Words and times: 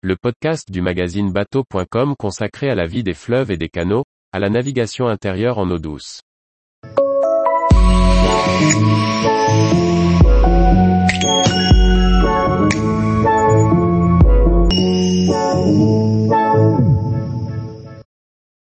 le 0.00 0.14
podcast 0.14 0.70
du 0.70 0.80
magazine 0.80 1.32
bateau.com 1.32 2.14
consacré 2.16 2.70
à 2.70 2.76
la 2.76 2.86
vie 2.86 3.02
des 3.02 3.14
fleuves 3.14 3.50
et 3.50 3.56
des 3.56 3.68
canaux, 3.68 4.04
à 4.32 4.38
la 4.38 4.48
navigation 4.48 5.08
intérieure 5.08 5.58
en 5.58 5.68
eau 5.70 5.80
douce. 5.80 6.20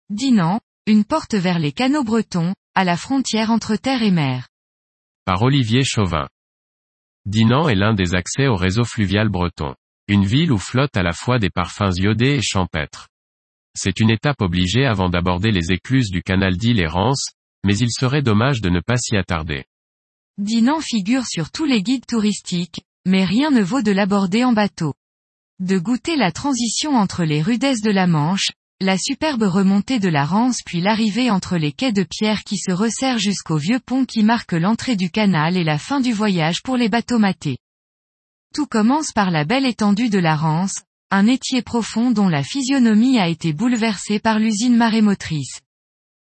Dinan, 0.08 0.58
une 0.86 1.04
porte 1.04 1.34
vers 1.34 1.60
les 1.60 1.70
canaux 1.70 2.02
bretons, 2.02 2.54
à 2.74 2.82
la 2.82 2.96
frontière 2.96 3.52
entre 3.52 3.76
terre 3.76 4.02
et 4.02 4.10
mer. 4.10 4.48
Par 5.24 5.42
Olivier 5.42 5.84
Chauvin. 5.84 6.26
Dinan 7.24 7.68
est 7.68 7.76
l'un 7.76 7.94
des 7.94 8.16
accès 8.16 8.48
au 8.48 8.56
réseau 8.56 8.82
fluvial 8.82 9.28
breton. 9.28 9.76
Une 10.10 10.26
ville 10.26 10.50
où 10.50 10.58
flottent 10.58 10.96
à 10.96 11.04
la 11.04 11.12
fois 11.12 11.38
des 11.38 11.50
parfums 11.50 11.92
iodés 11.94 12.34
et 12.34 12.42
champêtres. 12.42 13.06
C'est 13.76 14.00
une 14.00 14.10
étape 14.10 14.40
obligée 14.40 14.84
avant 14.84 15.08
d'aborder 15.08 15.52
les 15.52 15.70
écluses 15.70 16.10
du 16.10 16.20
canal 16.20 16.56
d'Île 16.56 16.80
et 16.80 16.88
Rance, 16.88 17.28
mais 17.64 17.78
il 17.78 17.92
serait 17.92 18.20
dommage 18.20 18.60
de 18.60 18.70
ne 18.70 18.80
pas 18.80 18.96
s'y 18.96 19.16
attarder. 19.16 19.66
Dinan 20.36 20.80
figure 20.80 21.26
sur 21.26 21.52
tous 21.52 21.64
les 21.64 21.84
guides 21.84 22.06
touristiques, 22.06 22.80
mais 23.06 23.24
rien 23.24 23.52
ne 23.52 23.62
vaut 23.62 23.82
de 23.82 23.92
l'aborder 23.92 24.42
en 24.42 24.52
bateau. 24.52 24.94
De 25.60 25.78
goûter 25.78 26.16
la 26.16 26.32
transition 26.32 26.96
entre 26.96 27.22
les 27.22 27.40
rudesses 27.40 27.82
de 27.82 27.92
la 27.92 28.08
Manche, 28.08 28.50
la 28.80 28.98
superbe 28.98 29.44
remontée 29.44 30.00
de 30.00 30.08
la 30.08 30.24
Rance 30.24 30.58
puis 30.66 30.80
l'arrivée 30.80 31.30
entre 31.30 31.56
les 31.56 31.70
quais 31.70 31.92
de 31.92 32.02
pierre 32.02 32.42
qui 32.42 32.56
se 32.56 32.72
resserrent 32.72 33.20
jusqu'au 33.20 33.58
vieux 33.58 33.78
pont 33.78 34.04
qui 34.04 34.24
marque 34.24 34.54
l'entrée 34.54 34.96
du 34.96 35.08
canal 35.08 35.56
et 35.56 35.62
la 35.62 35.78
fin 35.78 36.00
du 36.00 36.12
voyage 36.12 36.62
pour 36.64 36.76
les 36.76 36.88
bateaux 36.88 37.20
matés. 37.20 37.58
Tout 38.52 38.66
commence 38.66 39.12
par 39.12 39.30
la 39.30 39.44
belle 39.44 39.64
étendue 39.64 40.08
de 40.08 40.18
la 40.18 40.34
Rance, 40.34 40.82
un 41.12 41.28
étier 41.28 41.62
profond 41.62 42.10
dont 42.10 42.28
la 42.28 42.42
physionomie 42.42 43.20
a 43.20 43.28
été 43.28 43.52
bouleversée 43.52 44.18
par 44.18 44.40
l'usine 44.40 44.76
marémotrice. 44.76 45.60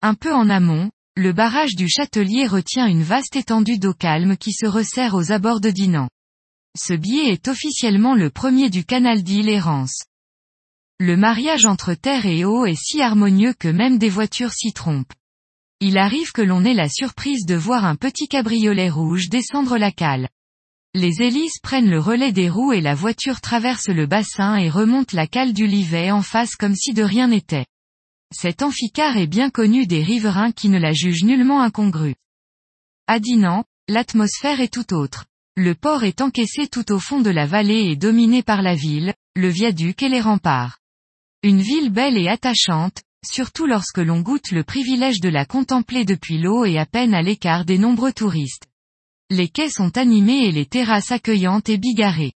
Un 0.02 0.14
peu 0.14 0.34
en 0.34 0.50
amont, 0.50 0.90
le 1.14 1.32
barrage 1.32 1.76
du 1.76 1.88
Châtelier 1.88 2.46
retient 2.46 2.86
une 2.86 3.04
vaste 3.04 3.36
étendue 3.36 3.78
d'eau 3.78 3.94
calme 3.94 4.36
qui 4.36 4.52
se 4.52 4.66
resserre 4.66 5.14
aux 5.14 5.30
abords 5.30 5.60
de 5.60 5.70
Dinan. 5.70 6.08
Ce 6.76 6.94
biais 6.94 7.30
est 7.30 7.46
officiellement 7.46 8.16
le 8.16 8.28
premier 8.28 8.70
du 8.70 8.84
canal 8.84 9.22
d'île 9.22 9.48
et 9.48 9.60
Rance. 9.60 10.04
Le 10.98 11.16
mariage 11.16 11.64
entre 11.64 11.94
terre 11.94 12.26
et 12.26 12.44
eau 12.44 12.66
est 12.66 12.78
si 12.78 13.00
harmonieux 13.02 13.54
que 13.54 13.68
même 13.68 13.98
des 13.98 14.10
voitures 14.10 14.52
s'y 14.52 14.72
trompent. 14.72 15.14
Il 15.80 15.96
arrive 15.96 16.32
que 16.32 16.42
l'on 16.42 16.64
ait 16.64 16.74
la 16.74 16.88
surprise 16.88 17.46
de 17.46 17.54
voir 17.54 17.84
un 17.84 17.96
petit 17.96 18.26
cabriolet 18.26 18.90
rouge 18.90 19.28
descendre 19.28 19.78
la 19.78 19.92
cale. 19.92 20.28
Les 20.98 21.20
hélices 21.20 21.58
prennent 21.62 21.90
le 21.90 22.00
relais 22.00 22.32
des 22.32 22.48
roues 22.48 22.72
et 22.72 22.80
la 22.80 22.94
voiture 22.94 23.42
traverse 23.42 23.88
le 23.88 24.06
bassin 24.06 24.56
et 24.56 24.70
remonte 24.70 25.12
la 25.12 25.26
cale 25.26 25.52
du 25.52 25.66
Livet 25.66 26.10
en 26.10 26.22
face 26.22 26.56
comme 26.56 26.74
si 26.74 26.94
de 26.94 27.02
rien 27.02 27.28
n'était. 27.28 27.66
Cet 28.34 28.62
amphicar 28.62 29.18
est 29.18 29.26
bien 29.26 29.50
connu 29.50 29.86
des 29.86 30.02
riverains 30.02 30.52
qui 30.52 30.70
ne 30.70 30.78
la 30.78 30.94
jugent 30.94 31.24
nullement 31.24 31.60
incongrue. 31.60 32.14
À 33.08 33.20
Dinan, 33.20 33.64
l'atmosphère 33.88 34.62
est 34.62 34.72
tout 34.72 34.94
autre. 34.94 35.26
Le 35.54 35.74
port 35.74 36.02
est 36.02 36.22
encaissé 36.22 36.66
tout 36.66 36.90
au 36.90 36.98
fond 36.98 37.20
de 37.20 37.28
la 37.28 37.44
vallée 37.44 37.90
et 37.90 37.96
dominé 37.96 38.42
par 38.42 38.62
la 38.62 38.74
ville, 38.74 39.12
le 39.34 39.50
viaduc 39.50 40.02
et 40.02 40.08
les 40.08 40.22
remparts. 40.22 40.78
Une 41.42 41.60
ville 41.60 41.90
belle 41.90 42.16
et 42.16 42.28
attachante, 42.28 43.02
surtout 43.22 43.66
lorsque 43.66 43.98
l'on 43.98 44.22
goûte 44.22 44.50
le 44.50 44.64
privilège 44.64 45.20
de 45.20 45.28
la 45.28 45.44
contempler 45.44 46.06
depuis 46.06 46.38
l'eau 46.38 46.64
et 46.64 46.78
à 46.78 46.86
peine 46.86 47.12
à 47.12 47.20
l'écart 47.20 47.66
des 47.66 47.76
nombreux 47.76 48.14
touristes. 48.14 48.66
Les 49.28 49.48
quais 49.48 49.70
sont 49.70 49.98
animés 49.98 50.44
et 50.44 50.52
les 50.52 50.66
terrasses 50.66 51.10
accueillantes 51.10 51.68
et 51.68 51.78
bigarrées. 51.78 52.34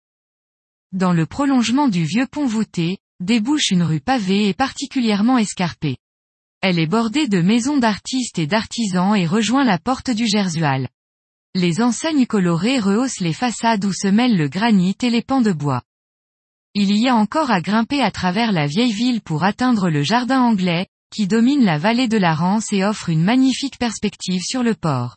Dans 0.91 1.13
le 1.13 1.25
prolongement 1.25 1.87
du 1.87 2.03
vieux 2.03 2.27
pont 2.27 2.47
voûté, 2.47 2.99
débouche 3.21 3.71
une 3.71 3.85
rue 3.85 4.01
pavée 4.01 4.49
et 4.49 4.55
particulièrement 4.55 5.39
escarpée. 5.39 5.99
Elle 6.63 6.81
est 6.81 6.89
bordée 6.89 7.29
de 7.29 7.41
maisons 7.41 7.79
d'artistes 7.79 8.41
et 8.41 8.49
d'artisans 8.49 9.15
et 9.15 9.25
rejoint 9.25 9.63
la 9.63 9.79
porte 9.79 10.11
du 10.11 10.27
Gersual. 10.27 10.89
Les 11.55 11.81
enseignes 11.81 12.27
colorées 12.27 12.81
rehaussent 12.81 13.21
les 13.21 13.33
façades 13.33 13.85
où 13.85 13.93
se 13.93 14.09
mêlent 14.09 14.37
le 14.37 14.49
granit 14.49 14.97
et 15.03 15.11
les 15.11 15.23
pans 15.23 15.43
de 15.43 15.53
bois. 15.53 15.83
Il 16.75 16.97
y 16.97 17.09
a 17.09 17.15
encore 17.15 17.53
à 17.53 17.61
grimper 17.61 18.03
à 18.03 18.11
travers 18.11 18.51
la 18.51 18.67
vieille 18.67 18.93
ville 18.93 19.21
pour 19.21 19.45
atteindre 19.45 19.91
le 19.91 20.03
jardin 20.03 20.41
anglais, 20.41 20.89
qui 21.15 21.29
domine 21.29 21.65
la 21.65 21.79
vallée 21.79 22.09
de 22.09 22.19
la 22.19 22.35
Rance 22.35 22.73
et 22.73 22.85
offre 22.85 23.11
une 23.11 23.23
magnifique 23.23 23.79
perspective 23.79 24.43
sur 24.43 24.65
le 24.65 24.75
port. 24.75 25.17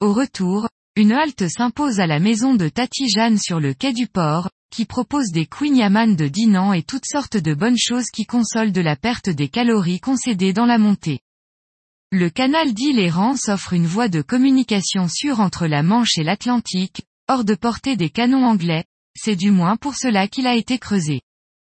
Au 0.00 0.12
retour, 0.12 0.68
une 0.98 1.12
halte 1.12 1.46
s'impose 1.48 2.00
à 2.00 2.08
la 2.08 2.18
maison 2.18 2.56
de 2.56 2.68
Tati 2.68 3.08
Jeanne 3.08 3.38
sur 3.38 3.60
le 3.60 3.72
quai 3.72 3.92
du 3.92 4.08
port, 4.08 4.50
qui 4.72 4.84
propose 4.84 5.30
des 5.30 5.46
queen 5.46 6.16
de 6.16 6.26
Dinan 6.26 6.72
et 6.72 6.82
toutes 6.82 7.06
sortes 7.06 7.36
de 7.36 7.54
bonnes 7.54 7.78
choses 7.78 8.10
qui 8.12 8.26
consolent 8.26 8.72
de 8.72 8.80
la 8.80 8.96
perte 8.96 9.30
des 9.30 9.48
calories 9.48 10.00
concédées 10.00 10.52
dans 10.52 10.66
la 10.66 10.76
montée. 10.76 11.20
Le 12.10 12.30
canal 12.30 12.74
d'île 12.74 12.98
et 12.98 13.12
offre 13.12 13.74
une 13.74 13.86
voie 13.86 14.08
de 14.08 14.22
communication 14.22 15.06
sûre 15.06 15.38
entre 15.38 15.68
la 15.68 15.84
Manche 15.84 16.18
et 16.18 16.24
l'Atlantique, 16.24 17.02
hors 17.28 17.44
de 17.44 17.54
portée 17.54 17.96
des 17.96 18.10
canons 18.10 18.44
anglais, 18.44 18.84
c'est 19.16 19.36
du 19.36 19.52
moins 19.52 19.76
pour 19.76 19.94
cela 19.94 20.26
qu'il 20.26 20.48
a 20.48 20.56
été 20.56 20.80
creusé. 20.80 21.20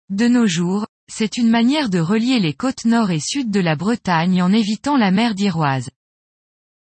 De 0.09 0.29
nos 0.29 0.47
jours, 0.47 0.87
c'est 1.13 1.37
une 1.37 1.51
manière 1.51 1.91
de 1.91 1.99
relier 1.99 2.41
les 2.41 2.55
côtes 2.55 2.87
nord 2.87 3.11
et 3.11 3.21
sud 3.21 3.51
de 3.51 3.61
la 3.61 3.77
Bretagne 3.77 4.41
en 4.41 4.51
évitant 4.51 4.97
la 4.97 5.11
mer 5.11 5.35
d'Iroise. 5.35 5.91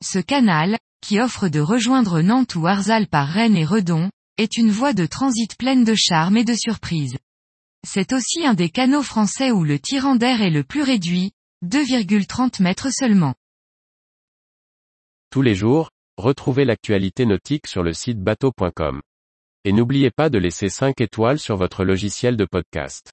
Ce 0.04 0.20
canal, 0.20 0.78
qui 1.02 1.20
offre 1.20 1.48
de 1.48 1.60
rejoindre 1.60 2.22
Nantes 2.22 2.56
ou 2.56 2.68
Arzal 2.68 3.08
par 3.08 3.28
Rennes 3.28 3.56
et 3.56 3.66
Redon, 3.66 4.10
est 4.38 4.58
une 4.58 4.72
voie 4.72 4.94
de 4.94 5.06
transit 5.06 5.58
pleine 5.58 5.84
de 5.84 5.96
charme 5.96 6.38
et 6.38 6.44
de 6.44 6.54
surprise. 6.54 7.18
C'est 7.86 8.14
aussi 8.14 8.46
un 8.46 8.54
des 8.54 8.70
canaux 8.70 9.04
français 9.04 9.52
où 9.52 9.64
le 9.64 9.80
tirant 9.80 10.16
d'air 10.16 10.42
est 10.42 10.50
le 10.50 10.64
plus 10.64 10.84
réduit, 10.84 11.32
2,30 11.66 12.62
mètres 12.62 12.92
seulement. 12.92 13.34
Tous 15.32 15.42
les 15.42 15.56
jours, 15.56 15.90
retrouvez 16.18 16.66
l'actualité 16.66 17.26
nautique 17.26 17.68
sur 17.68 17.84
le 17.84 17.94
site 17.94 18.20
bateau.com. 18.20 19.02
Et 19.64 19.74
n'oubliez 19.74 20.12
pas 20.12 20.30
de 20.30 20.38
laisser 20.38 20.70
5 20.70 21.02
étoiles 21.02 21.40
sur 21.40 21.58
votre 21.58 21.84
logiciel 21.84 22.38
de 22.38 22.46
podcast. 22.46 23.12